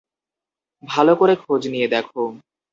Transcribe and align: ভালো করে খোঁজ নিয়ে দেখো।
ভালো 0.83 1.13
করে 1.15 1.33
খোঁজ 1.35 1.61
নিয়ে 1.67 1.87
দেখো। 1.87 2.21